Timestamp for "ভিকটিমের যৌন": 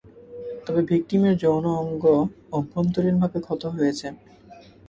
0.81-1.65